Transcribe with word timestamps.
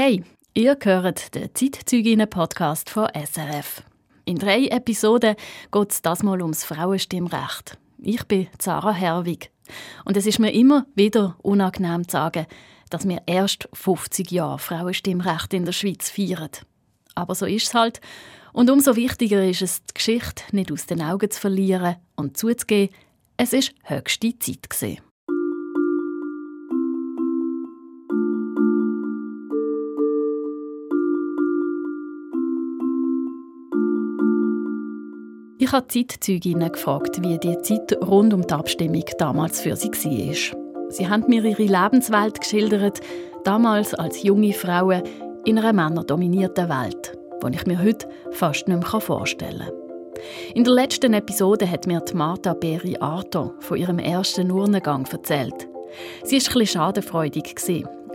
Hey, 0.00 0.22
ihr 0.54 0.78
hört 0.80 1.34
den 1.34 1.52
Zeitzeuginnen-Podcast 1.52 2.88
von 2.88 3.08
SRF. 3.08 3.82
In 4.26 4.38
drei 4.38 4.66
Episoden 4.66 5.34
geht 5.72 5.90
es 5.90 6.02
das 6.02 6.22
mal 6.22 6.40
ums 6.40 6.62
Frauenstimmrecht. 6.62 7.76
Ich 7.98 8.22
bin 8.28 8.46
Sarah 8.60 8.92
Herwig. 8.92 9.50
Und 10.04 10.16
es 10.16 10.26
ist 10.26 10.38
mir 10.38 10.52
immer 10.52 10.86
wieder 10.94 11.36
unangenehm 11.42 12.06
zu 12.06 12.12
sagen, 12.12 12.46
dass 12.90 13.08
wir 13.08 13.22
erst 13.26 13.68
50 13.72 14.30
Jahre 14.30 14.60
Frauenstimmrecht 14.60 15.52
in 15.52 15.64
der 15.64 15.72
Schweiz 15.72 16.10
feiern. 16.10 16.50
Aber 17.16 17.34
so 17.34 17.46
ist 17.46 17.66
es 17.66 17.74
halt. 17.74 18.00
Und 18.52 18.70
umso 18.70 18.94
wichtiger 18.94 19.44
ist 19.44 19.62
es, 19.62 19.84
die 19.84 19.94
Geschichte 19.94 20.44
nicht 20.52 20.70
aus 20.70 20.86
den 20.86 21.02
Augen 21.02 21.28
zu 21.28 21.40
verlieren 21.40 21.96
und 22.14 22.36
zuzugeben, 22.36 22.94
es 23.36 23.52
ist 23.52 23.74
höchste 23.82 24.38
Zeit 24.38 24.70
gewesen. 24.70 25.07
Ich 35.60 35.72
habe 35.72 35.88
Zeitzeuginnen 35.88 36.70
gefragt, 36.70 37.20
wie 37.20 37.36
die 37.36 37.58
Zeit 37.62 37.98
rund 38.06 38.32
um 38.32 38.46
die 38.46 38.54
Abstimmung 38.54 39.02
damals 39.18 39.60
für 39.60 39.74
sie 39.74 39.90
war. 39.90 40.90
Sie 40.90 41.08
haben 41.08 41.24
mir 41.26 41.44
ihre 41.44 41.64
Lebenswelt 41.64 42.40
geschildert, 42.40 43.00
damals 43.42 43.92
als 43.92 44.22
junge 44.22 44.52
Frauen 44.52 45.02
in 45.44 45.58
einer 45.58 45.72
männerdominierten 45.72 46.68
Welt, 46.68 47.18
die 47.42 47.56
ich 47.56 47.66
mir 47.66 47.82
heute 47.82 48.08
fast 48.30 48.68
nicht 48.68 48.92
mehr 48.92 49.00
vorstellen 49.00 49.58
kann. 49.58 50.54
In 50.54 50.62
der 50.62 50.74
letzten 50.74 51.12
Episode 51.12 51.68
hat 51.68 51.88
mir 51.88 52.04
Martha 52.14 52.54
Beri 52.54 52.96
Arto 53.00 53.54
von 53.58 53.78
ihrem 53.78 53.98
ersten 53.98 54.52
Urnengang 54.52 55.08
erzählt. 55.10 55.66
Sie 56.22 56.36
war 56.36 56.54
etwas 56.54 56.70
schadenfreudig, 56.70 57.56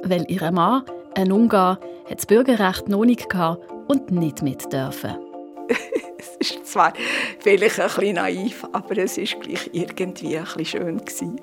weil 0.04 0.24
ihr 0.30 0.52
Mann, 0.54 0.84
ein 1.16 1.32
Ungar, 1.34 1.78
das 2.10 2.26
Bürgerrecht 2.26 2.88
noch 2.88 3.04
nicht 3.04 3.34
hatte 3.34 3.62
und 3.90 4.12
nicht 4.12 4.42
mit 4.42 4.72
dürfen. 4.72 5.18
es 6.40 6.52
ist 6.52 6.66
zwar 6.66 6.94
vielleicht 7.40 7.80
ein 7.80 7.88
bisschen 7.88 8.16
naiv, 8.16 8.66
aber 8.72 8.98
es 8.98 9.18
war 9.18 9.40
gleich 9.40 9.70
irgendwie 9.72 10.38
ein 10.38 10.44
bisschen 10.44 10.66
schön. 10.66 10.98
Gewesen. 10.98 11.42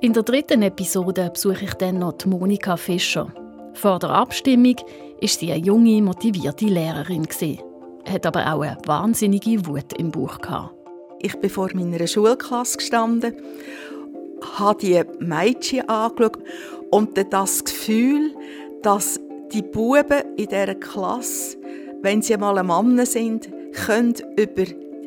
In 0.00 0.12
der 0.12 0.22
dritten 0.22 0.62
Episode 0.62 1.30
besuche 1.32 1.64
ich 1.64 1.74
dann 1.74 1.98
noch 1.98 2.24
Monika 2.24 2.76
Fischer. 2.76 3.32
Vor 3.74 3.98
der 3.98 4.10
Abstimmung 4.10 4.76
war 4.76 5.28
sie 5.28 5.52
eine 5.52 5.64
junge, 5.64 6.02
motivierte 6.02 6.66
Lehrerin. 6.66 7.24
Gewesen, 7.24 7.60
hat 8.08 8.26
aber 8.26 8.52
auch 8.52 8.62
eine 8.62 8.78
wahnsinnige 8.86 9.66
Wut 9.66 9.92
im 9.98 10.10
Bauch. 10.10 10.38
Gehabt. 10.38 10.74
Ich 11.20 11.34
bin 11.40 11.50
vor 11.50 11.68
meiner 11.74 12.06
Schulklasse 12.06 12.78
gestanden, 12.78 13.34
habe 14.56 14.80
die 14.80 15.02
Mädchen 15.18 15.88
angeschaut 15.88 16.38
und 16.90 17.18
das 17.32 17.64
Gefühl, 17.64 18.34
dass 18.82 19.20
die 19.52 19.62
Buben 19.62 20.22
in 20.36 20.46
dieser 20.46 20.74
Klasse, 20.76 21.58
wenn 22.02 22.22
sie 22.22 22.36
mal 22.36 22.56
ein 22.58 22.66
Mann 22.66 23.04
sind, 23.04 23.48
können 23.72 24.14
über 24.36 24.64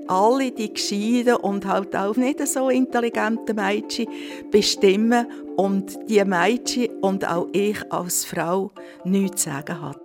alle 0.08 0.52
die 0.52 0.74
gescheiten 0.74 1.36
und 1.36 1.66
halt 1.66 1.96
auch 1.96 2.16
nicht 2.16 2.46
so 2.48 2.70
intelligenten 2.70 3.56
Mädchen 3.56 4.08
bestimmen 4.52 5.26
und 5.56 5.98
die 6.10 6.24
Mädchen 6.26 6.90
und 7.02 7.28
auch 7.28 7.48
ich 7.54 7.78
als 7.92 8.26
Frau 8.26 8.72
nichts 9.06 9.44
zu 9.44 9.50
sagen 9.50 9.82
hat. 9.82 10.00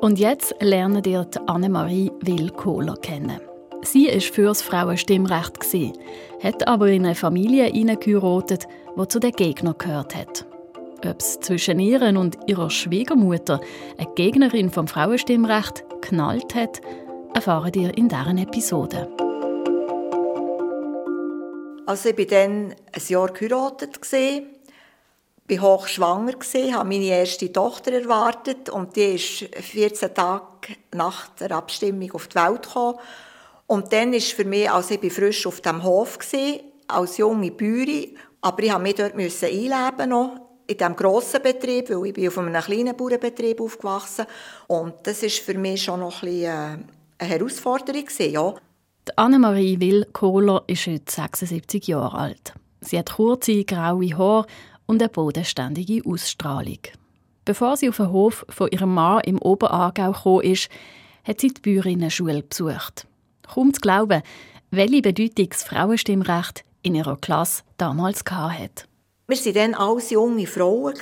Und 0.00 0.18
jetzt 0.18 0.54
lernen 0.60 1.02
ihr 1.04 1.26
Annemarie 1.46 2.10
Will-Kohler 2.20 2.96
kennen. 2.96 3.40
Sie 3.82 4.06
war 4.08 4.20
für 4.20 4.44
das 4.44 4.62
Frauenstimmrecht, 4.62 5.58
hat 6.42 6.66
aber 6.66 6.88
in 6.88 7.04
eine 7.04 7.14
Familie 7.14 7.66
hineingeheiratet, 7.66 8.66
die 8.96 9.08
zu 9.08 9.18
den 9.18 9.32
Gegnern 9.32 9.74
gehört 9.76 10.14
hat. 10.14 10.46
Ob 11.06 11.20
es 11.20 11.38
zwischen 11.40 11.80
ihr 11.80 12.00
und 12.02 12.38
ihrer 12.46 12.70
Schwiegermutter, 12.70 13.60
eine 13.98 14.08
Gegnerin 14.14 14.70
vom 14.70 14.88
Frauenstimmrecht, 14.88 15.84
knallt 16.00 16.54
hat, 16.54 16.80
erfahren 17.34 17.72
ihr 17.74 17.96
in 17.96 18.08
dieser 18.08 18.38
Episode. 18.38 19.08
Also 21.86 22.08
ich 22.08 22.18
war 22.18 22.24
dann 22.24 22.74
ein 22.92 23.02
Jahr 23.08 23.32
geheiratet, 23.32 24.00
war 25.48 25.60
hochschwanger, 25.60 26.32
habe 26.72 26.88
meine 26.88 27.04
erste 27.04 27.52
Tochter 27.52 27.92
erwartet 27.92 28.70
und 28.70 28.96
die 28.96 29.16
ist 29.16 29.54
14 29.54 30.14
Tage 30.14 30.76
nach 30.92 31.28
der 31.34 31.52
Abstimmung 31.52 32.12
auf 32.12 32.28
die 32.28 32.36
Welt 32.36 32.62
gekommen. 32.62 32.98
Und 33.66 33.92
dann 33.92 34.12
ist 34.14 34.32
für 34.32 34.44
mich, 34.44 34.70
also 34.70 34.94
ich 34.94 35.02
war 35.02 35.10
frisch 35.10 35.46
auf 35.46 35.60
dem 35.60 35.82
Hof, 35.82 36.18
als 36.86 37.16
junge 37.16 37.50
Bäuerin, 37.50 38.16
aber 38.40 38.62
ich 38.62 38.78
musste 38.78 39.12
mich 39.14 39.38
dort 39.38 39.52
einleben 39.52 40.40
in 40.66 40.78
diesem 40.78 40.96
grossen 40.96 41.42
Betrieb, 41.42 41.90
weil 41.90 42.06
ich 42.06 42.14
bin 42.14 42.28
auf 42.28 42.38
einem 42.38 42.62
kleinen 42.62 42.96
Bauernbetrieb 42.96 43.60
aufgewachsen 43.60 44.26
und 44.66 44.94
das 45.02 45.22
ist 45.22 45.40
für 45.40 45.58
mich 45.58 45.82
schon 45.82 46.00
noch 46.00 46.22
ein 46.22 46.28
bisschen 46.28 46.80
äh, 46.80 47.03
eine 47.18 47.30
Herausforderung. 47.30 48.04
Ja. 48.18 48.54
Annemarie 49.16 49.80
Will-Kohler 49.80 50.64
ist 50.66 50.86
heute 50.86 51.12
76 51.12 51.86
Jahre 51.88 52.16
alt. 52.16 52.54
Sie 52.80 52.98
hat 52.98 53.12
kurze, 53.12 53.64
graue 53.64 54.16
Haare 54.16 54.46
und 54.86 55.02
eine 55.02 55.08
bodenständige 55.08 56.02
Ausstrahlung. 56.06 56.78
Bevor 57.44 57.76
sie 57.76 57.88
auf 57.88 57.98
den 57.98 58.10
Hof 58.10 58.46
von 58.48 58.70
ihrem 58.70 58.94
Mann 58.94 59.20
im 59.24 59.40
Oberaargau 59.40 60.12
gekommen 60.12 60.44
ist, 60.44 60.68
hat 61.24 61.40
sie 61.40 61.48
die 61.48 61.60
Bäuerinnen-Schule 61.60 62.42
besucht. 62.42 63.06
Kaum 63.42 63.72
zu 63.74 63.80
glauben, 63.80 64.22
welche 64.70 65.02
Bedeutung 65.02 65.48
das 65.50 65.64
Frauenstimmrecht 65.64 66.64
in 66.82 66.94
ihrer 66.94 67.16
Klasse 67.16 67.62
damals 67.76 68.24
hatte. 68.30 68.86
Wir 69.26 69.36
waren 69.36 69.54
dann 69.54 69.74
alles 69.74 70.10
junge 70.10 70.46
Frauen, 70.46 70.96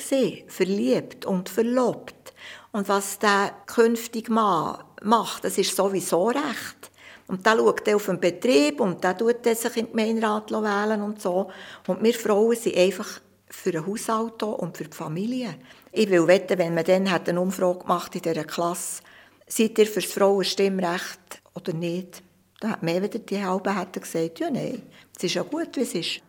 verliebt 0.47 1.25
und 1.25 1.49
verlobt. 1.49 2.32
Und 2.73 2.89
was 2.89 3.19
der 3.19 3.53
künftige 3.67 4.33
Mann 4.33 4.83
macht, 5.03 5.45
das 5.45 5.59
ist 5.59 5.77
sowieso 5.77 6.29
recht. 6.29 6.91
Und 7.29 7.47
der 7.47 7.57
schaut 7.57 7.89
auf 7.89 8.07
den 8.07 8.21
Betrieb 8.21 8.81
und 8.81 9.05
der 9.05 9.17
tut 9.17 9.45
sich 9.45 9.77
in 9.77 9.87
den 9.87 9.91
Gemeinderat 9.93 10.51
wählen 10.51 11.03
und 11.03 11.21
so. 11.21 11.51
Und 11.87 12.03
wir 12.03 12.15
Frauen 12.15 12.57
sind 12.57 12.77
einfach 12.77 13.21
für 13.49 13.73
den 13.73 13.87
Haushalt 13.87 14.43
und 14.43 14.77
für 14.77 14.85
die 14.85 14.97
Familie. 14.97 15.55
Ich 15.93 16.09
will 16.11 16.27
wetten, 16.27 16.59
wenn 16.59 16.75
man 16.75 16.85
dann 16.85 17.07
eine 17.07 17.41
Umfrage 17.41 17.81
gemacht 17.81 18.15
in 18.15 18.23
dieser 18.23 18.45
Klasse, 18.45 19.03
seid 19.47 19.79
ihr 19.79 19.87
für 19.87 20.01
das 20.01 20.11
Frauenstimmrecht 20.13 21.43
oder 21.55 21.75
nicht? 21.75 22.23
Da 22.61 22.71
hat 22.71 22.83
mehr 22.83 23.03
wieder 23.03 23.19
die 23.19 23.45
Halben 23.45 23.93
gesagt, 23.93 24.41
ja 24.41 24.51
nein, 24.51 24.83
es 25.17 25.25
ist 25.25 25.35
ja 25.35 25.43
gut, 25.43 25.77
wie 25.77 25.81
es 25.81 25.95
ist. 25.95 26.21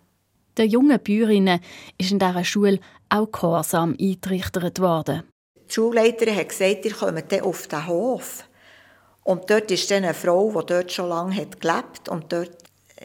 Den 0.58 0.70
jungen 0.70 1.00
Bäuerinnen 1.00 1.62
ist 1.98 2.12
in 2.12 2.20
dieser 2.20 2.44
Schule 2.44 2.80
auch 3.09 3.32
Gehorsam 3.32 3.96
eingetrichtert 4.00 4.80
worden. 4.80 5.24
Die 5.73 5.75
Schulleiterin 5.75 6.35
hat 6.35 6.50
gesagt, 6.50 6.85
ihr 6.85 6.94
kommt 6.94 7.41
auf 7.41 7.67
den 7.67 7.88
Hof. 7.88 8.44
Und 9.23 9.50
dort 9.50 9.72
ist 9.72 9.89
dann 9.89 10.03
eine 10.03 10.13
Frau, 10.13 10.50
die 10.51 10.66
dort 10.67 10.91
schon 10.91 11.09
lange 11.09 11.35
hat 11.35 11.59
gelebt 11.59 12.09
und 12.09 12.31
dort 12.31 12.51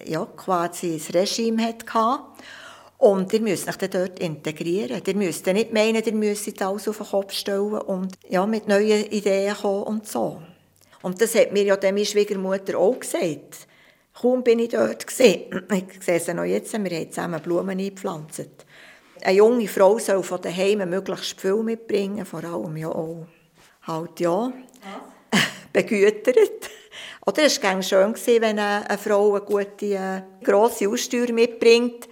ja, 0.05 0.27
quasi 0.37 0.99
das 0.99 1.15
Regime 1.15 1.63
hatte. 1.63 2.25
Und 2.99 3.33
ihr 3.33 3.41
müsst 3.41 3.69
euch 3.69 3.77
dann 3.77 3.91
dort 3.91 4.19
integrieren. 4.19 5.01
Ihr 5.07 5.17
müsst 5.17 5.47
nicht 5.47 5.73
meinen, 5.73 6.05
ihr 6.05 6.13
müsst 6.13 6.61
alles 6.61 6.89
auf 6.89 6.99
den 6.99 7.07
Kopf 7.07 7.33
stellen 7.33 7.73
und 7.73 8.19
ja, 8.29 8.45
mit 8.45 8.69
neuen 8.69 9.07
Ideen 9.07 9.55
kommen 9.55 9.85
und 9.85 10.07
so. 10.07 10.43
Und 11.01 11.23
das 11.23 11.35
hat 11.37 11.53
mir 11.53 11.63
ja 11.63 11.77
dann 11.79 11.95
meine 11.95 12.05
Schwiegermutter 12.05 12.77
auch 12.77 13.01
gesagt. 13.01 13.67
Kaum 14.13 14.43
bin 14.43 14.59
ich 14.59 14.71
dort 14.71 15.07
gesehen. 15.07 15.65
Ich 15.73 16.05
sehe 16.05 16.17
es 16.17 16.29
noch 16.29 16.45
jetzt, 16.45 16.73
wir 16.73 16.91
haben 16.91 17.11
zusammen 17.11 17.41
Blumen 17.41 17.79
eingepflanzt. 17.79 18.67
Eine 19.25 19.37
junge 19.37 19.69
Frau 19.69 19.99
soll 19.99 20.23
von 20.23 20.41
daheim 20.41 20.89
möglichst 20.89 21.41
viel 21.41 21.63
mitbringen, 21.63 22.25
vor 22.25 22.45
allem 22.45 22.77
ja 22.77 22.89
auch 22.89 23.27
halt 23.83 24.21
ja. 24.21 24.53
Was? 25.31 25.41
begütert. 25.73 26.71
Oder 27.27 27.45
es 27.45 27.63
war 27.63 27.83
schön, 27.83 28.15
wenn 28.41 28.59
eine 28.59 28.99
Frau 28.99 29.35
eine 29.35 29.45
gute, 29.45 29.87
äh, 29.87 30.23
grosse 30.43 30.89
Aussteuer 30.89 31.33
mitbringt, 31.33 32.09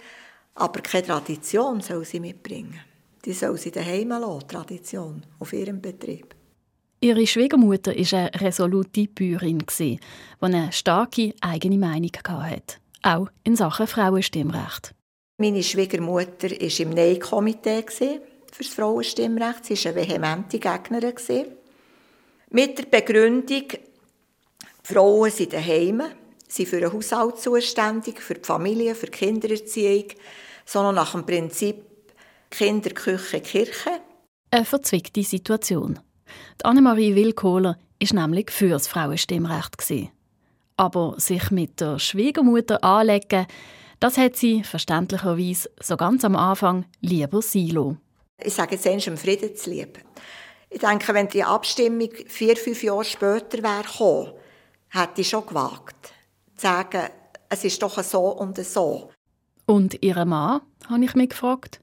aber 0.55 0.81
keine 0.81 1.07
Tradition 1.07 1.81
soll 1.81 2.05
sie 2.05 2.19
mitbringen. 2.19 2.79
Die 3.25 3.33
soll 3.33 3.57
sie 3.57 3.71
daheim 3.71 4.09
lassen, 4.09 4.47
Tradition, 4.47 5.23
auf 5.39 5.53
ihrem 5.53 5.81
Betrieb. 5.81 6.35
Ihre 6.99 7.27
Schwiegermutter 7.27 7.95
war 7.95 8.19
eine 8.19 8.41
resolute 8.41 9.07
Bäuerin, 9.07 9.63
die 9.79 9.99
eine 10.39 10.71
starke 10.71 11.33
eigene 11.41 11.77
Meinung 11.77 12.11
hatte, 12.25 12.77
auch 13.03 13.27
in 13.43 13.55
Sachen 13.55 13.87
Frauenstimmrecht. 13.87 14.93
Meine 15.39 15.61
Schwiegermutter 15.61 16.49
war 16.49 16.79
im 16.79 16.89
Nein-Komitee 16.89 17.83
für 17.91 18.63
das 18.63 18.73
Frauenstimmrecht. 18.73 19.65
Sie 19.65 19.75
war 19.85 19.91
eine 19.91 20.01
vehemente 20.01 20.57
Gegnerin. 20.57 21.45
Mit 22.49 22.79
der 22.79 22.85
Begründung, 22.85 23.67
die 23.67 23.79
Frauen 24.81 25.29
sind 25.29 25.53
daheim, 25.53 26.01
sind 26.47 26.67
für 26.67 26.79
den 26.79 26.91
Haushalt 26.91 27.39
zuständig, 27.39 28.19
für 28.19 28.33
die 28.33 28.43
Familie, 28.43 28.95
für 28.95 29.05
die 29.05 29.11
Kindererziehung, 29.11 30.05
sondern 30.65 30.95
nach 30.95 31.11
dem 31.11 31.23
Prinzip 31.23 31.85
Kinder, 32.49 32.89
Küche, 32.89 33.39
Kirche. 33.39 33.91
Eine 34.49 34.65
verzwickte 34.65 35.21
Situation. 35.21 35.99
Die 36.59 36.65
Annemarie 36.65 37.13
Willkohler 37.13 37.77
war 37.99 38.27
nämlich 38.27 38.49
für 38.49 38.69
das 38.69 38.87
Frauenstimmrecht. 38.87 40.09
Aber 40.77 41.13
sich 41.19 41.51
mit 41.51 41.79
der 41.79 41.99
Schwiegermutter 41.99 42.83
anlegen, 42.83 43.45
das 43.99 44.17
hat 44.17 44.35
sie 44.35 44.63
verständlicherweise 44.63 45.69
so 45.81 45.97
ganz 45.97 46.23
am 46.25 46.35
Anfang 46.35 46.85
lieber 47.01 47.41
Silo. 47.41 47.97
Ich 48.39 48.53
sage 48.53 48.75
jetzt, 48.75 49.07
im 49.07 49.17
Frieden 49.17 49.55
zu 49.55 49.69
lieben. 49.69 50.03
Ich 50.69 50.79
denke, 50.79 51.13
wenn 51.13 51.27
die 51.27 51.43
Abstimmung 51.43 52.09
vier, 52.27 52.57
fünf 52.57 52.83
Jahre 52.83 53.05
später 53.05 53.63
wäre 53.63 53.83
gekommen, 53.83 54.33
hätte 54.89 55.21
ich 55.21 55.29
schon 55.29 55.45
gewagt, 55.45 56.13
zu 56.55 56.67
sagen, 56.67 57.09
es 57.49 57.63
ist 57.63 57.81
doch 57.81 58.03
so 58.03 58.27
und 58.29 58.57
so. 58.63 59.09
Und 59.65 60.03
Ihr 60.03 60.25
Mann, 60.25 60.61
habe 60.89 61.03
ich 61.03 61.15
mich 61.15 61.29
gefragt. 61.29 61.81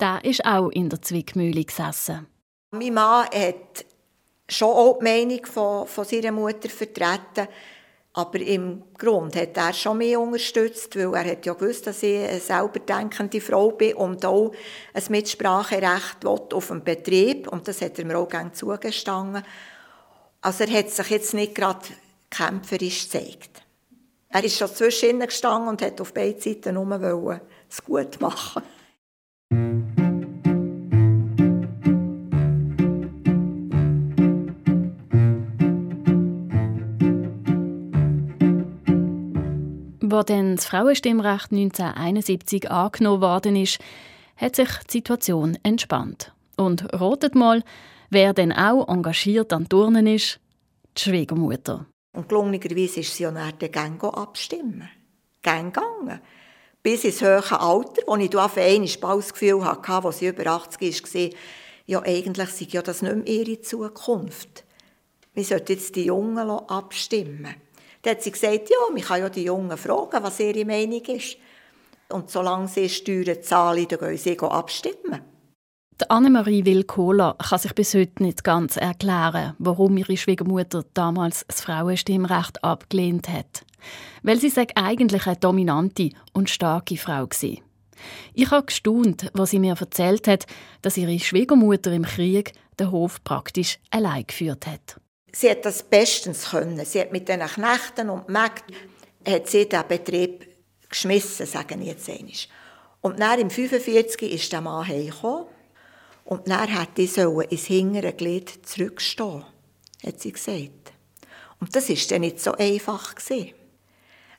Der 0.00 0.24
ist 0.24 0.44
auch 0.44 0.68
in 0.68 0.90
der 0.90 1.02
Zwickmühle 1.02 1.64
gesessen. 1.64 2.26
Mein 2.70 2.94
Mann 2.94 3.26
hat 3.26 3.84
schon 4.48 4.68
auch 4.68 4.98
die 4.98 5.04
Meinung 5.04 5.44
von, 5.46 5.86
von 5.86 6.04
seiner 6.04 6.32
Mutter 6.32 6.68
vertreten, 6.68 7.48
aber 8.16 8.40
im 8.40 8.84
Grund 8.96 9.34
hat 9.34 9.56
er 9.56 9.72
schon 9.72 9.98
mehr 9.98 10.20
unterstützt, 10.20 10.96
weil 10.96 11.12
er 11.14 11.32
hat 11.32 11.44
ja 11.44 11.52
gewusst, 11.52 11.88
dass 11.88 12.00
ich 12.04 12.16
eine 12.16 12.38
selber 12.38 12.78
denkende 12.78 13.40
Frau 13.40 13.72
bin 13.72 13.94
und 13.94 14.24
auch 14.24 14.52
ein 14.94 15.02
Mitspracherecht 15.08 16.24
auf 16.24 16.68
dem 16.68 16.84
Betrieb. 16.84 17.48
Und 17.48 17.66
das 17.66 17.82
hat 17.82 17.98
er 17.98 18.04
mir 18.04 18.16
auch 18.16 18.28
gerne 18.28 18.52
zugestanden. 18.52 19.42
Also 20.40 20.62
er 20.62 20.78
hat 20.78 20.90
sich 20.90 21.10
jetzt 21.10 21.34
nicht 21.34 21.56
gerade 21.56 21.80
kämpferisch 22.30 23.10
gezeigt. 23.10 23.62
Er 24.28 24.44
ist 24.44 24.58
schon 24.58 24.68
zwischen 24.68 25.10
ihnen 25.10 25.26
gestanden 25.26 25.68
und 25.68 25.82
hat 25.82 26.00
auf 26.00 26.14
beiden 26.14 26.40
Seiten 26.40 26.74
nur 26.74 27.40
es 27.68 27.82
gut 27.84 28.20
machen 28.20 28.62
dann 40.24 40.56
das 40.56 40.66
Frauenstimmrecht 40.66 41.52
1971 41.52 42.70
angenommen 42.70 43.20
worden 43.20 43.56
ist, 43.56 43.78
hat 44.36 44.56
sich 44.56 44.68
die 44.88 44.98
Situation 44.98 45.58
entspannt. 45.62 46.32
Und 46.56 46.92
rotet 46.92 47.34
mal, 47.34 47.62
wer 48.10 48.32
denn 48.32 48.52
auch 48.52 48.88
engagiert 48.88 49.52
an 49.52 49.68
Turnen 49.68 50.06
ist? 50.06 50.40
Die 50.96 51.02
Schwiegermutter. 51.02 51.86
Und 52.12 52.28
gelungenerweise 52.28 53.00
ist 53.00 53.16
sie 53.16 53.24
ja 53.24 53.32
der 53.32 53.68
Gang 53.68 54.02
abstimmen. 54.04 54.88
Gang 55.42 55.74
gegangen. 55.74 56.20
Bis 56.82 57.04
ins 57.04 57.22
höhere 57.22 57.60
Alter, 57.60 58.02
wo 58.06 58.16
ich 58.16 58.36
auf 58.36 58.56
einmal 58.56 58.88
bald 59.00 59.18
das 59.20 59.32
Gefühl 59.32 59.64
hatte, 59.64 59.92
als 59.92 60.18
sie 60.18 60.28
über 60.28 60.46
80 60.46 61.02
war, 61.02 61.30
ja, 61.86 62.02
eigentlich 62.02 62.48
sei 62.50 62.66
ja 62.70 62.82
das 62.82 63.02
nicht 63.02 63.14
mehr 63.14 63.26
ihre 63.26 63.60
Zukunft. 63.60 64.64
Wir 65.34 65.44
sollten 65.44 65.72
jetzt 65.72 65.96
die 65.96 66.04
Jungen 66.04 66.38
abstimmen. 66.38 67.54
Dann 68.04 68.16
hat 68.16 68.22
sie 68.22 68.32
gesagt, 68.32 68.68
ja, 68.68 68.76
man 68.92 69.00
kann 69.00 69.20
ja 69.20 69.30
die 69.30 69.44
Jungen 69.44 69.78
fragen, 69.78 70.22
was 70.22 70.38
ihre 70.38 70.66
Meinung 70.66 71.02
ist. 71.06 71.38
Und 72.10 72.30
solange 72.30 72.68
sie 72.68 72.88
Steuern 72.90 73.42
zahlen, 73.42 73.88
dann 73.88 73.98
gehen 73.98 74.18
sie 74.18 74.38
abstimmen. 74.38 75.22
Die 75.98 76.10
Annemarie 76.10 76.66
Wilkola 76.66 77.34
kann 77.38 77.58
sich 77.58 77.72
bis 77.72 77.94
heute 77.94 78.22
nicht 78.22 78.44
ganz 78.44 78.76
erklären, 78.76 79.54
warum 79.58 79.96
ihre 79.96 80.18
Schwiegermutter 80.18 80.84
damals 80.92 81.46
das 81.46 81.62
Frauenstimmrecht 81.62 82.62
abgelehnt 82.62 83.28
hat. 83.30 83.64
Weil 84.22 84.38
sie 84.38 84.50
sagt 84.50 84.72
eigentlich 84.74 85.26
eine 85.26 85.36
dominante 85.36 86.10
und 86.34 86.50
starke 86.50 86.98
Frau 86.98 87.22
war. 87.22 87.58
Ich 88.34 88.50
habe 88.50 88.66
gestaunt, 88.66 89.30
was 89.32 89.50
sie 89.50 89.60
mir 89.60 89.76
erzählt 89.80 90.28
hat, 90.28 90.46
dass 90.82 90.98
ihre 90.98 91.18
Schwiegermutter 91.18 91.92
im 91.92 92.04
Krieg 92.04 92.52
den 92.78 92.90
Hof 92.90 93.24
praktisch 93.24 93.78
allein 93.90 94.26
geführt 94.26 94.66
hat 94.66 95.00
sie 95.34 95.50
hat 95.50 95.64
das 95.64 95.82
bestens 95.82 96.50
können. 96.50 96.84
Sie 96.84 97.00
hat 97.00 97.12
mit 97.12 97.28
den 97.28 97.40
Knechten 97.40 98.10
und 98.10 98.28
Mägden 98.28 98.76
hat 99.26 99.48
sie 99.48 99.68
den 99.68 99.86
Betrieb 99.88 100.46
geschmissen, 100.88 101.46
sagen 101.46 101.82
ich 101.82 101.88
jetzt 101.88 102.08
einmal. 102.08 102.32
Und 103.00 103.20
dann 103.20 103.40
im 103.40 103.50
45 103.50 104.32
ist 104.32 104.52
der 104.52 104.60
Mann 104.60 104.86
heimgekommen 104.86 105.46
und 106.24 106.48
dann 106.48 106.72
hat 106.72 106.98
ich 106.98 107.16
ins 107.18 107.66
hintere 107.66 108.12
Glied 108.12 108.66
zurückstehen, 108.66 109.44
hat 110.06 110.20
sie 110.20 110.32
gesagt. 110.32 110.92
Und 111.60 111.74
das 111.74 111.90
ist 111.90 112.10
dann 112.10 112.22
nicht 112.22 112.40
so 112.40 112.52
einfach 112.52 113.14
gewesen. 113.14 113.52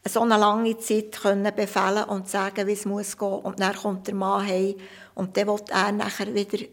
So 0.08 0.22
eine 0.22 0.38
lange 0.38 0.78
Zeit 0.78 1.14
können 1.14 1.56
befehlen 1.56 2.04
und 2.04 2.30
sagen, 2.30 2.68
wie 2.68 2.74
es 2.74 2.86
muss 2.86 3.18
gehen. 3.18 3.28
Und 3.28 3.60
dann 3.60 3.76
kommt 3.76 4.06
der 4.06 4.14
Mann 4.14 4.46
heim 4.46 4.76
und 5.16 5.36
dann 5.36 5.48
will 5.48 5.62
er 5.72 5.92
nachher 5.92 6.34
wieder 6.34 6.64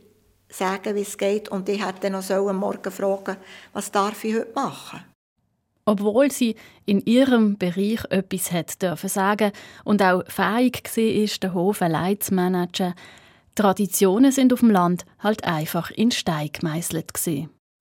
sagen, 0.52 0.94
wie 0.94 1.02
es 1.02 1.18
geht. 1.18 1.48
Und 1.48 1.68
ich 1.68 1.84
hätte 1.84 2.10
noch 2.10 2.22
so 2.22 2.48
am 2.48 2.56
Morgen 2.56 2.90
fragen, 2.90 3.36
was 3.72 3.90
darf 3.90 4.24
ich 4.24 4.34
heute 4.34 4.52
machen? 4.54 5.04
Obwohl 5.84 6.30
sie 6.30 6.54
in 6.86 7.00
ihrem 7.00 7.58
Bereich 7.58 8.04
etwas 8.10 8.52
hat 8.52 8.80
dürfen 8.80 9.08
sagen 9.08 9.50
und 9.84 10.00
auch 10.00 10.22
fähig 10.28 10.84
war, 10.84 11.38
den 11.42 11.54
Hof 11.54 11.82
allein 11.82 12.20
zu 12.20 12.34
managen, 12.34 12.94
Traditionen 13.54 14.32
sind 14.32 14.52
auf 14.52 14.60
dem 14.60 14.70
Land 14.70 15.04
halt 15.18 15.44
einfach 15.44 15.90
in 15.90 16.10
Stein 16.10 16.50
gemeißelt. 16.52 17.12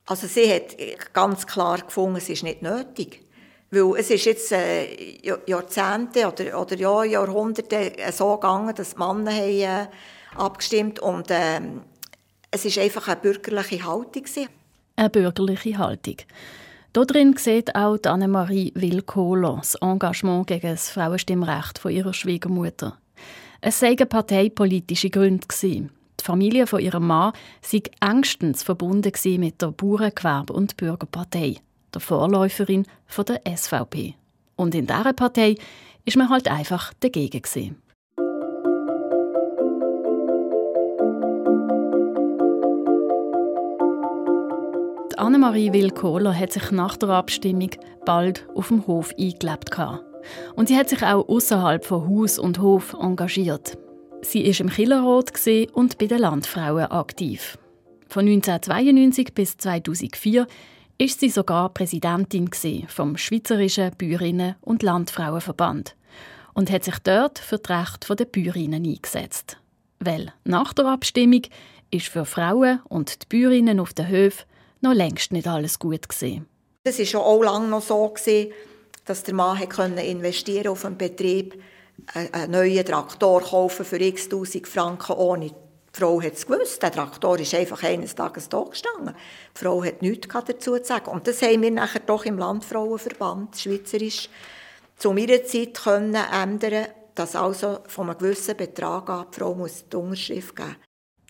Also 0.05 0.27
sie 0.27 0.51
hat 0.51 0.75
ganz 1.13 1.47
klar 1.47 1.77
gefunden, 1.77 2.17
es 2.17 2.27
ist 2.27 2.43
nicht 2.43 2.61
nötig. 2.61 3.25
Weil 3.69 3.97
es 3.97 4.09
ist 4.09 4.25
jetzt 4.25 4.51
äh, 4.51 5.17
Jahrzehnte 5.45 6.27
oder, 6.27 6.59
oder 6.59 6.75
ja, 6.75 7.03
Jahrhunderte 7.05 7.93
so 8.11 8.33
gegangen, 8.35 8.75
dass 8.75 8.95
die 8.95 8.99
Männer 8.99 9.31
haben, 9.31 9.61
äh, 9.61 9.87
abgestimmt 10.35 10.99
und 10.99 11.27
ähm, 11.29 11.81
es 12.51 12.65
ist 12.65 12.77
einfach 12.77 13.07
eine 13.07 13.19
bürgerliche 13.19 13.85
Haltung. 13.85 14.25
Eine 14.97 15.09
bürgerliche 15.09 15.77
Haltung. 15.77 16.17
Darin 16.93 17.37
sieht 17.37 17.73
auch 17.73 17.97
Annemarie 18.03 18.73
Wilkohler 18.75 19.55
das 19.59 19.75
Engagement 19.75 20.47
gegen 20.47 20.71
das 20.71 20.89
Frauenstimmrecht 20.89 21.79
von 21.79 21.91
ihrer 21.91 22.13
Schwiegermutter. 22.13 22.97
Es 23.61 23.79
seien 23.79 23.97
parteipolitische 23.97 25.09
Gründe. 25.09 25.47
Die 25.61 25.89
Familie 26.21 26.67
von 26.67 26.81
ihrem 26.81 27.07
Mann 27.07 27.31
sei 27.61 27.83
engstens 28.01 28.63
verbunden 28.63 29.13
mit 29.39 29.61
der 29.61 29.69
Bauerngewerbe- 29.69 30.51
und 30.51 30.75
Bürgerpartei, 30.75 31.55
der 31.93 32.01
Vorläuferin 32.01 32.85
der 33.17 33.41
SVP. 33.57 34.15
Und 34.57 34.75
in 34.75 34.87
dieser 34.87 35.13
Partei 35.13 35.55
ist 36.03 36.17
man 36.17 36.29
halt 36.29 36.49
einfach 36.49 36.93
dagegen. 36.99 37.41
Gewesen. 37.41 37.81
Annemarie 45.21 45.71
Wilkohler 45.71 46.35
hat 46.35 46.51
sich 46.51 46.71
nach 46.71 46.97
der 46.97 47.09
Abstimmung 47.09 47.69
bald 48.07 48.47
auf 48.55 48.69
dem 48.69 48.87
Hof 48.87 49.13
eingelebt. 49.19 49.69
Und 50.55 50.67
sie 50.67 50.75
hat 50.75 50.89
sich 50.89 51.03
auch 51.03 51.29
außerhalb 51.29 51.85
von 51.85 52.09
Haus 52.09 52.39
und 52.39 52.57
Hof 52.57 52.95
engagiert. 52.99 53.77
Sie 54.23 54.41
ist 54.41 54.61
im 54.61 54.69
Killerrot 54.69 55.29
und 55.73 55.99
bei 55.99 56.07
den 56.07 56.17
Landfrauen 56.17 56.85
aktiv. 56.85 57.59
Von 58.07 58.25
1992 58.25 59.35
bis 59.35 59.57
2004 59.57 60.47
ist 60.97 61.19
sie 61.19 61.29
sogar 61.29 61.69
Präsidentin 61.69 62.49
vom 62.87 63.15
Schweizerischen 63.15 63.91
Bäuerinnen- 63.99 64.55
und 64.61 64.81
Landfrauenverband 64.81 65.95
und 66.55 66.71
hat 66.71 66.83
sich 66.83 66.97
dort 66.97 67.37
für 67.37 67.59
die 67.59 67.71
Rechte 67.71 68.15
der 68.15 68.25
Bäuerinnen 68.25 68.83
eingesetzt. 68.83 69.59
Weil 69.99 70.33
nach 70.45 70.73
der 70.73 70.87
Abstimmung 70.87 71.43
ist 71.91 72.07
für 72.07 72.25
Frauen 72.25 72.79
und 72.89 73.21
die 73.21 73.37
Bäuerinnen 73.37 73.79
auf 73.79 73.93
den 73.93 74.07
Höfen 74.07 74.45
noch 74.81 74.93
längst 74.93 75.31
nicht 75.31 75.47
alles 75.47 75.79
gut 75.79 76.07
gesehen. 76.09 76.47
Es 76.83 76.97
war 76.99 77.05
schon 77.05 77.21
auch 77.21 77.41
lange 77.41 77.67
noch 77.67 77.81
so, 77.81 78.13
dass 79.05 79.23
der 79.23 79.33
Mann 79.33 79.61
investieren 79.97 80.67
auf 80.67 80.85
einen 80.85 80.97
Betrieb, 80.97 81.61
einen 82.13 82.51
neuen 82.51 82.85
Traktor 82.85 83.41
kaufen 83.41 83.85
für 83.85 83.99
x 83.99 84.29
tausend 84.29 84.67
Franken 84.67 85.13
ohne. 85.13 85.49
Die 85.93 85.99
Frau 85.99 86.21
hat 86.21 86.33
es 86.33 86.47
gewusst, 86.47 86.81
der 86.81 86.91
Traktor 86.91 87.37
ist 87.39 87.53
einfach 87.53 87.83
eines 87.83 88.15
Tages 88.15 88.47
da 88.47 88.63
gestanden. 88.63 89.13
Die 89.55 89.59
Frau 89.59 89.83
hat 89.83 90.01
nichts 90.01 90.27
dazu 90.27 90.77
zu 90.77 90.83
sagen. 90.83 91.11
Und 91.11 91.27
das 91.27 91.41
haben 91.41 91.61
wir 91.61 91.71
nachher 91.71 91.99
doch 91.99 92.23
im 92.25 92.37
Landfrauenverband 92.37 93.59
schweizerisch 93.59 94.29
zu 94.95 95.11
meiner 95.11 95.43
Zeit 95.43 95.73
können 95.73 96.15
ändern, 96.15 96.87
dass 97.13 97.35
also 97.35 97.79
von 97.87 98.09
einem 98.09 98.17
gewissen 98.17 98.55
Betrag 98.55 99.09
an 99.09 99.25
die 99.31 99.39
Frau 99.39 99.53
muss 99.53 99.83
die 99.91 99.97
Unterschrift 99.97 100.55
geben. 100.55 100.77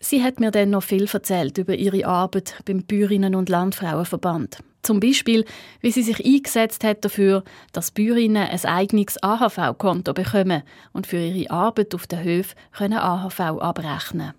Sie 0.04 0.22
hat 0.22 0.40
mir 0.40 0.50
dann 0.50 0.70
noch 0.70 0.82
viel 0.82 1.08
erzählt 1.10 1.58
über 1.58 1.76
ihre 1.76 2.04
Arbeit 2.06 2.56
beim 2.64 2.82
Bäuerinnen- 2.82 3.36
und 3.36 3.48
Landfrauenverband. 3.48 4.58
Zum 4.82 4.98
Beispiel, 4.98 5.44
wie 5.80 5.92
sie 5.92 6.02
sich 6.02 6.24
eingesetzt 6.24 6.82
hat 6.82 7.04
dafür, 7.04 7.44
dass 7.72 7.92
Bäuerinnen 7.92 8.48
ein 8.48 8.64
eigenes 8.64 9.22
AHV-Konto 9.22 10.12
bekommen 10.12 10.64
und 10.92 11.06
für 11.06 11.18
ihre 11.18 11.52
Arbeit 11.52 11.94
auf 11.94 12.08
den 12.08 12.24
Höfen 12.24 12.58
können 12.72 12.98
AHV 12.98 13.40
abrechnen 13.60 14.32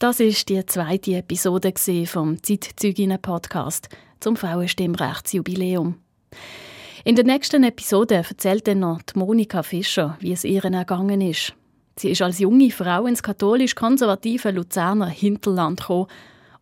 Das 0.00 0.18
ist 0.18 0.48
die 0.48 0.66
zweite 0.66 1.18
Episode 1.18 1.72
vom 2.06 2.42
Zeitzeuginnen-Podcast 2.42 3.90
zum 4.18 4.34
Frauenstimmrechtsjubiläum. 4.34 6.00
In 7.04 7.14
der 7.14 7.24
nächsten 7.24 7.62
Episode 7.62 8.16
erzählt 8.16 8.66
dann 8.66 8.80
noch 8.80 9.02
Monika 9.14 9.62
Fischer, 9.62 10.16
wie 10.18 10.32
es 10.32 10.42
ihr 10.42 10.64
ergangen 10.64 11.20
ist. 11.20 11.54
Sie 11.96 12.10
ist 12.10 12.22
als 12.22 12.38
junge 12.38 12.70
Frau 12.70 13.06
ins 13.06 13.22
katholisch-konservative 13.22 14.50
Luzerner 14.50 15.08
Hinterland 15.08 15.80
gekommen. 15.80 16.06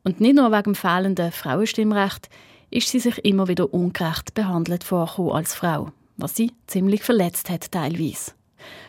Und 0.02 0.20
nicht 0.20 0.36
nur 0.36 0.50
wegen 0.50 0.62
dem 0.62 0.74
fehlenden 0.74 1.32
Frauenstimmrecht 1.32 2.28
ist 2.70 2.88
sie 2.88 3.00
sich 3.00 3.18
immer 3.24 3.48
wieder 3.48 3.72
ungerecht 3.72 4.34
behandelt 4.34 4.84
vorgekommen 4.84 5.32
als 5.32 5.54
Frau, 5.54 5.92
was 6.16 6.36
sie 6.36 6.52
ziemlich 6.66 7.02
verletzt 7.02 7.50
hat 7.50 7.70
teilweise. 7.70 8.32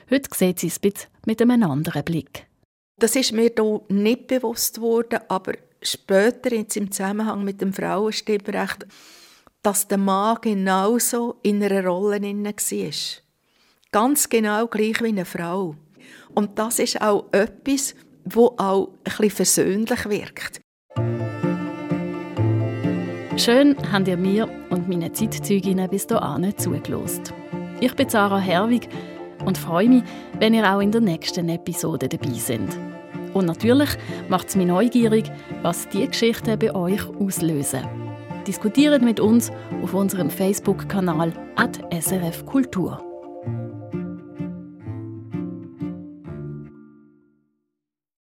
Heute 0.10 0.30
sieht 0.34 0.60
sie 0.60 0.68
es 0.68 0.80
mit 1.26 1.42
einem 1.42 1.64
anderen 1.64 2.04
Blick. 2.04 2.48
Das 2.98 3.16
ist 3.16 3.34
mir 3.34 3.52
hier 3.56 3.82
nicht 3.90 4.28
bewusst 4.28 4.80
worden, 4.80 5.20
aber 5.28 5.54
später 5.82 6.54
jetzt 6.54 6.78
im 6.78 6.92
Zusammenhang 6.92 7.44
mit 7.44 7.62
dem 7.62 7.74
Frauenstimmrecht, 7.74 8.86
dass 9.64 9.88
der 9.88 9.98
Mann 9.98 10.38
genauso 10.42 11.40
in 11.44 11.64
einer 11.64 11.86
Rolle 11.86 12.22
war. 12.22 12.94
Ganz 13.92 14.30
genau 14.30 14.68
gleich 14.68 15.02
wie 15.02 15.08
eine 15.08 15.26
Frau. 15.26 15.76
Und 16.34 16.58
das 16.58 16.80
ist 16.80 17.02
auch 17.02 17.26
etwas, 17.32 17.96
wo 18.26 18.54
auch 18.58 18.90
ein 18.90 19.04
bisschen 19.04 19.30
versöhnlich 19.32 20.10
wirkt. 20.10 20.62
Schön 23.38 23.76
habt 23.92 24.08
ihr 24.08 24.18
mir 24.18 24.48
und 24.70 24.88
meine 24.88 25.12
Zeitzeuginnen 25.14 25.90
bis 25.90 26.06
hierhin 26.08 26.58
zugelost. 26.58 27.34
Ich 27.80 27.96
bin 27.96 28.10
Sarah 28.10 28.40
Herwig 28.40 28.88
und 29.46 29.58
freue 29.58 29.90
mich, 29.90 30.04
wenn 30.38 30.54
ihr 30.54 30.72
auch 30.72 30.82
in 30.82 30.92
der 30.92 31.02
nächsten 31.02 31.50
Episode 31.50 32.08
dabei 32.08 32.34
seid. 32.34 32.78
Und 33.34 33.46
natürlich 33.46 33.90
macht 34.30 34.50
es 34.50 34.56
mich 34.56 34.68
neugierig, 34.68 35.32
was 35.62 35.88
diese 35.90 36.10
Geschichten 36.10 36.60
bei 36.60 36.76
euch 36.76 37.08
auslösen. 37.20 37.88
Diskutiert 38.46 39.02
mit 39.02 39.20
uns 39.20 39.52
auf 39.82 39.94
unserem 39.94 40.30
Facebook-Kanal 40.30 41.34
SRF 41.92 42.46
Kultur. 42.46 43.11